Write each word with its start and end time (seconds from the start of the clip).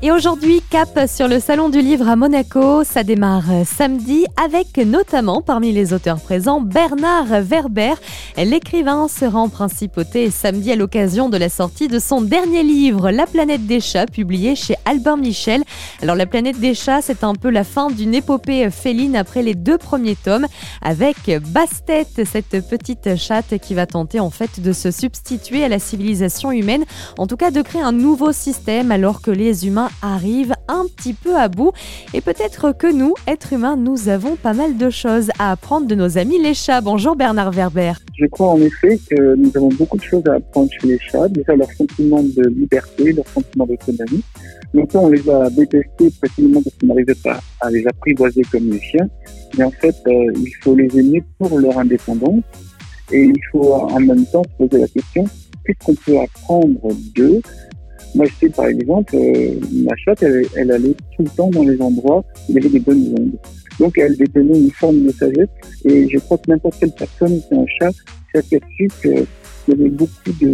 Et 0.00 0.12
aujourd'hui, 0.12 0.62
cap 0.70 0.96
sur 1.08 1.26
le 1.26 1.40
Salon 1.40 1.70
du 1.70 1.80
Livre 1.80 2.08
à 2.08 2.14
Monaco. 2.14 2.84
Ça 2.84 3.02
démarre 3.02 3.66
samedi 3.66 4.26
avec 4.36 4.76
notamment 4.76 5.42
parmi 5.42 5.72
les 5.72 5.92
auteurs 5.92 6.20
présents 6.20 6.60
Bernard 6.60 7.26
Werber. 7.42 7.94
L'écrivain 8.36 9.08
sera 9.08 9.40
en 9.40 9.48
principauté 9.48 10.30
samedi 10.30 10.70
à 10.70 10.76
l'occasion 10.76 11.28
de 11.28 11.36
la 11.36 11.48
sortie 11.48 11.88
de 11.88 11.98
son 11.98 12.20
dernier 12.20 12.62
livre, 12.62 13.10
La 13.10 13.26
planète 13.26 13.66
des 13.66 13.80
chats, 13.80 14.06
publié 14.06 14.54
chez 14.54 14.76
Albin 14.84 15.16
Michel. 15.16 15.64
Alors 16.00 16.14
la 16.14 16.26
planète 16.26 16.60
des 16.60 16.74
chats, 16.74 17.02
c'est 17.02 17.24
un 17.24 17.34
peu 17.34 17.50
la 17.50 17.64
fin 17.64 17.90
d'une 17.90 18.14
épopée 18.14 18.70
féline 18.70 19.16
après 19.16 19.42
les 19.42 19.56
deux 19.56 19.78
premiers 19.78 20.14
tomes 20.14 20.46
avec 20.80 21.16
Bastet, 21.48 22.06
cette 22.24 22.68
petite 22.68 23.16
chatte 23.16 23.58
qui 23.58 23.74
va 23.74 23.86
tenter 23.86 24.20
en 24.20 24.30
fait 24.30 24.60
de 24.60 24.72
se 24.72 24.92
substituer 24.92 25.64
à 25.64 25.68
la 25.68 25.80
civilisation 25.80 26.52
humaine, 26.52 26.84
en 27.18 27.26
tout 27.26 27.36
cas 27.36 27.50
de 27.50 27.62
créer 27.62 27.82
un 27.82 27.90
nouveau 27.90 28.30
système 28.30 28.92
alors 28.92 29.22
que 29.22 29.32
les 29.32 29.66
humains 29.66 29.87
arrive 30.02 30.54
un 30.68 30.84
petit 30.86 31.14
peu 31.14 31.36
à 31.36 31.48
bout. 31.48 31.72
Et 32.14 32.20
peut-être 32.20 32.72
que 32.72 32.92
nous, 32.92 33.14
êtres 33.26 33.52
humains, 33.52 33.76
nous 33.76 34.08
avons 34.08 34.36
pas 34.36 34.52
mal 34.52 34.76
de 34.76 34.90
choses 34.90 35.30
à 35.38 35.52
apprendre 35.52 35.86
de 35.86 35.94
nos 35.94 36.18
amis 36.18 36.40
les 36.42 36.54
chats. 36.54 36.80
Bonjour 36.80 37.16
Bernard 37.16 37.52
Werber. 37.52 37.92
Je 38.18 38.26
crois 38.26 38.48
en 38.48 38.60
effet 38.60 38.98
que 39.08 39.34
nous 39.36 39.50
avons 39.56 39.68
beaucoup 39.68 39.96
de 39.96 40.02
choses 40.02 40.26
à 40.26 40.34
apprendre 40.34 40.70
chez 40.80 40.88
les 40.88 40.98
chats. 40.98 41.28
Déjà 41.28 41.54
leur 41.54 41.70
sentiment 41.72 42.22
de 42.22 42.48
liberté, 42.48 43.12
leur 43.12 43.26
sentiment 43.28 43.66
d'autonomie. 43.66 44.22
Longtemps, 44.74 45.04
on 45.04 45.08
les 45.08 45.28
a 45.30 45.48
détestés 45.50 46.10
précisément 46.20 46.62
parce 46.62 46.76
qu'on 46.76 46.88
n'arrivait 46.88 47.14
pas 47.14 47.40
à 47.60 47.70
les 47.70 47.86
apprivoiser 47.86 48.42
comme 48.50 48.70
les 48.70 48.80
chiens. 48.80 49.08
Mais 49.56 49.64
en 49.64 49.70
fait, 49.70 49.96
euh, 50.06 50.32
il 50.36 50.52
faut 50.62 50.74
les 50.74 50.98
aimer 50.98 51.22
pour 51.38 51.58
leur 51.58 51.78
indépendance. 51.78 52.42
Et 53.10 53.24
il 53.24 53.40
faut 53.50 53.72
en 53.72 54.00
même 54.00 54.26
temps 54.26 54.42
se 54.42 54.66
poser 54.66 54.82
la 54.82 54.88
question, 54.88 55.24
qu'est-ce 55.64 55.86
qu'on 55.86 55.94
peut 55.94 56.20
apprendre 56.20 56.94
d'eux 57.14 57.40
moi, 58.14 58.26
je 58.26 58.46
sais 58.46 58.52
par 58.52 58.66
exemple, 58.66 59.14
euh, 59.16 59.54
ma 59.84 59.94
chatte, 59.96 60.22
elle, 60.22 60.70
allait 60.70 60.94
tout 61.16 61.22
le 61.22 61.30
temps 61.30 61.50
dans 61.50 61.62
les 61.62 61.80
endroits 61.80 62.24
où 62.48 62.50
il 62.50 62.54
y 62.54 62.58
avait 62.58 62.68
des 62.68 62.80
bonnes 62.80 63.14
ondes. 63.18 63.38
Donc, 63.78 63.96
elle 63.98 64.16
détenait 64.16 64.58
une 64.58 64.70
forme 64.72 65.04
de 65.04 65.12
sagesse. 65.12 65.48
Et 65.84 66.08
je 66.08 66.18
crois 66.18 66.38
que 66.38 66.50
n'importe 66.50 66.78
quelle 66.80 66.92
personne 66.92 67.40
qui 67.40 67.54
a 67.54 67.58
un 67.58 67.66
chat 67.78 67.90
s'est 68.32 68.38
aperçu 68.38 68.88
qu'il 69.02 69.26
y 69.68 69.72
avait 69.72 69.90
beaucoup 69.90 70.32
de, 70.40 70.52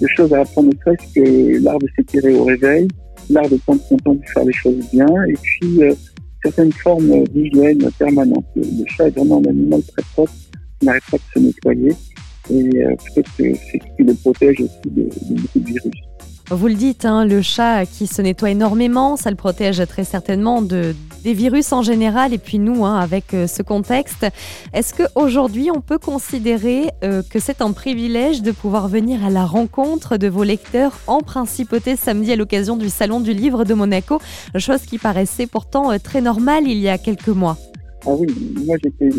de 0.00 0.06
choses 0.16 0.32
à 0.32 0.40
apprendre, 0.40 0.68
ne 0.68 0.78
serait-ce 0.78 1.14
que 1.14 1.62
l'art 1.62 1.78
de 1.78 1.88
s'étirer 1.96 2.34
au 2.34 2.44
réveil, 2.44 2.88
l'art 3.28 3.48
de 3.48 3.56
prendre 3.56 3.82
son 3.88 3.96
temps 3.98 4.14
de 4.14 4.26
faire 4.32 4.44
les 4.44 4.52
choses 4.52 4.76
bien, 4.92 5.06
et 5.28 5.34
puis 5.42 5.82
euh, 5.82 5.94
certaines 6.42 6.72
formes 6.72 7.24
d'hygiène 7.28 7.88
permanente. 7.98 8.44
Le, 8.56 8.62
chat 8.86 9.08
est 9.08 9.16
vraiment 9.16 9.38
un 9.38 9.50
animal 9.50 9.82
très 9.82 10.02
propre, 10.12 10.32
qui 10.78 10.86
n'arrête 10.86 11.02
pas 11.10 11.18
de 11.18 11.22
se 11.34 11.38
nettoyer. 11.46 11.92
Et 12.50 12.84
euh, 12.84 12.96
peut-être 12.96 13.30
que 13.36 13.54
c'est 13.54 13.78
ce 13.78 13.96
qui 13.96 14.02
le 14.02 14.14
protège 14.14 14.60
aussi 14.60 14.80
de, 14.86 15.02
de 15.02 15.40
beaucoup 15.40 15.58
de 15.60 15.66
virus. 15.66 16.09
Vous 16.52 16.66
le 16.66 16.74
dites, 16.74 17.04
hein, 17.04 17.24
le 17.24 17.42
chat 17.42 17.86
qui 17.86 18.08
se 18.08 18.20
nettoie 18.20 18.50
énormément, 18.50 19.16
ça 19.16 19.30
le 19.30 19.36
protège 19.36 19.80
très 19.86 20.02
certainement 20.02 20.62
de, 20.62 20.96
des 21.22 21.32
virus 21.32 21.72
en 21.72 21.82
général 21.82 22.34
et 22.34 22.38
puis 22.38 22.58
nous, 22.58 22.84
hein, 22.84 22.98
avec 22.98 23.34
euh, 23.34 23.46
ce 23.46 23.62
contexte. 23.62 24.26
Est-ce 24.72 24.92
qu'aujourd'hui, 24.94 25.70
on 25.70 25.80
peut 25.80 25.98
considérer 25.98 26.90
euh, 27.04 27.22
que 27.22 27.38
c'est 27.38 27.62
un 27.62 27.70
privilège 27.70 28.42
de 28.42 28.50
pouvoir 28.50 28.88
venir 28.88 29.24
à 29.24 29.30
la 29.30 29.44
rencontre 29.44 30.16
de 30.16 30.26
vos 30.26 30.42
lecteurs 30.42 30.98
en 31.06 31.20
principauté 31.20 31.94
samedi 31.94 32.32
à 32.32 32.36
l'occasion 32.36 32.76
du 32.76 32.88
Salon 32.88 33.20
du 33.20 33.32
Livre 33.32 33.62
de 33.64 33.74
Monaco, 33.74 34.20
chose 34.56 34.80
qui 34.82 34.98
paraissait 34.98 35.46
pourtant 35.46 35.92
euh, 35.92 35.98
très 36.02 36.20
normale 36.20 36.64
il 36.66 36.78
y 36.78 36.88
a 36.88 36.98
quelques 36.98 37.28
mois 37.28 37.58
ah 38.06 38.14
oui, 38.18 38.26
moi 38.64 38.76
j'étais, 38.82 39.10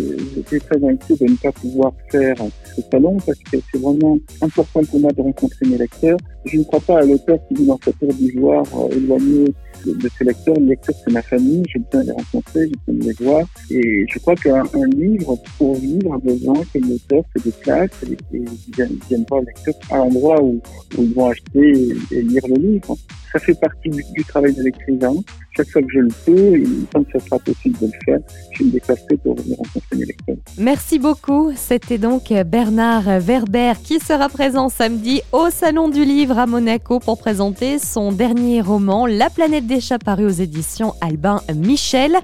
très 0.59 0.83
inquiet 0.83 1.15
de 1.15 1.31
ne 1.31 1.35
pas 1.37 1.51
pouvoir 1.51 1.93
faire 2.09 2.35
ce 2.75 2.81
salon 2.91 3.17
parce 3.25 3.37
que 3.37 3.57
c'est 3.71 3.79
vraiment 3.79 4.17
important 4.41 4.81
pour 4.89 4.99
moi 4.99 5.11
de 5.11 5.21
rencontrer 5.21 5.67
mes 5.67 5.77
lecteurs. 5.77 6.17
Je 6.45 6.57
ne 6.57 6.63
crois 6.63 6.79
pas 6.79 6.99
à 6.99 7.03
l'auteur 7.03 7.37
qui 7.47 7.53
vit 7.55 7.65
dans 7.67 7.79
sa 7.83 7.91
tour 7.93 8.11
d'ivoire 8.13 8.65
euh, 8.75 8.95
éloigné 8.95 9.53
de, 9.85 10.09
ses 10.17 10.23
lecteurs. 10.23 10.55
Les 10.55 10.67
lecteurs, 10.67 10.95
c'est 11.03 11.13
ma 11.13 11.21
famille, 11.21 11.63
j'ai 11.71 11.79
besoin 11.79 12.01
de 12.01 12.07
les 12.07 12.13
rencontrer, 12.13 12.69
j'ai 12.69 12.93
besoin 12.93 13.05
de 13.05 13.09
les 13.09 13.25
voir. 13.25 13.47
Et 13.69 14.05
je 14.09 14.19
crois 14.19 14.35
qu'un 14.35 14.63
livre, 14.95 15.37
pour 15.57 15.75
vivre, 15.75 16.15
a 16.15 16.17
besoin 16.17 16.55
que 16.73 16.79
l'auteur 16.79 17.23
se 17.35 17.43
déplace 17.43 17.89
et, 18.09 18.37
et 18.37 18.45
vienne, 18.75 18.97
vienne 19.07 19.25
voir 19.29 19.41
le 19.41 19.47
lecteur 19.47 19.75
à 19.91 19.97
l'endroit 19.97 20.41
où, 20.41 20.59
où, 20.97 21.03
ils 21.03 21.13
vont 21.13 21.27
acheter 21.27 21.73
et, 22.11 22.21
lire 22.23 22.47
le 22.47 22.55
livre. 22.55 22.97
Ça 23.31 23.39
fait 23.39 23.59
partie 23.59 23.89
du, 23.89 24.23
travail 24.25 24.53
de 24.53 24.63
l'écrivain. 24.63 25.13
Chaque 25.55 25.69
fois 25.69 25.81
que 25.81 25.87
je 25.93 25.99
le 25.99 26.09
peux, 26.25 27.03
que 27.03 27.11
ça 27.19 27.25
sera 27.25 27.39
possible 27.39 27.77
de 27.79 27.87
le 27.87 27.91
faire, 28.05 28.19
je 28.51 28.63
me 28.63 28.71
déplacerai 28.71 29.17
pour 29.23 29.35
venir 29.35 29.57
rencontrer 29.57 29.95
mes 29.97 30.05
lecteurs. 30.05 30.35
Merci 30.57 30.99
beaucoup. 30.99 31.51
C'était 31.55 31.97
donc 31.97 32.33
Bernard 32.45 33.19
Werber 33.19 33.73
qui 33.83 33.99
sera 33.99 34.29
présent 34.29 34.69
samedi 34.69 35.21
au 35.31 35.49
Salon 35.49 35.89
du 35.89 36.03
Livre 36.03 36.39
à 36.39 36.45
Monaco 36.45 36.99
pour 36.99 37.17
présenter 37.17 37.79
son 37.79 38.11
dernier 38.11 38.61
roman, 38.61 39.05
La 39.05 39.29
planète 39.29 39.67
des 39.67 39.79
chats, 39.79 39.99
paru 39.99 40.25
aux 40.25 40.29
éditions 40.29 40.93
Albin 41.01 41.41
Michel. 41.55 42.15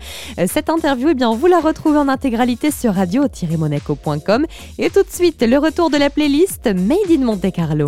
Cette 0.48 0.70
interview, 0.70 1.10
eh 1.12 1.14
bien, 1.14 1.34
vous 1.34 1.48
la 1.48 1.60
retrouvez 1.60 1.98
en 1.98 2.08
intégralité 2.08 2.72
sur 2.72 2.94
radio-monaco.com. 2.94 4.46
Et 4.78 4.90
tout 4.90 5.04
de 5.04 5.12
suite, 5.12 5.42
le 5.42 5.58
retour 5.58 5.90
de 5.90 5.98
la 5.98 6.10
playlist 6.10 6.68
Made 6.68 7.12
in 7.12 7.24
Monte 7.26 7.52
Carlo. 7.52 7.86